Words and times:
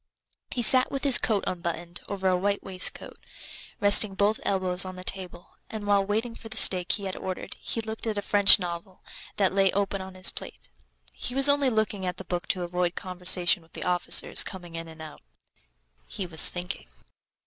He 0.49 0.63
sat 0.63 0.89
with 0.89 1.03
his 1.03 1.19
coat 1.19 1.43
unbuttoned 1.45 2.01
over 2.09 2.27
a 2.27 2.35
white 2.35 2.63
waistcoat, 2.63 3.19
resting 3.79 4.15
both 4.15 4.39
elbows 4.41 4.83
on 4.83 4.95
the 4.95 5.03
table, 5.03 5.49
and 5.69 5.85
while 5.85 6.03
waiting 6.03 6.33
for 6.33 6.49
the 6.49 6.57
steak 6.57 6.93
he 6.93 7.03
had 7.03 7.15
ordered 7.15 7.55
he 7.61 7.81
looked 7.81 8.07
at 8.07 8.17
a 8.17 8.23
French 8.23 8.57
novel 8.57 9.03
that 9.37 9.53
lay 9.53 9.71
open 9.73 10.01
on 10.01 10.15
his 10.15 10.31
plate. 10.31 10.69
He 11.13 11.35
was 11.35 11.47
only 11.47 11.69
looking 11.69 12.07
at 12.07 12.17
the 12.17 12.25
book 12.25 12.47
to 12.47 12.63
avoid 12.63 12.95
conversation 12.95 13.61
with 13.61 13.73
the 13.73 13.83
officers 13.83 14.43
coming 14.43 14.73
in 14.73 14.87
and 14.87 15.03
out; 15.03 15.21
he 16.07 16.25
was 16.25 16.49
thinking. 16.49 16.87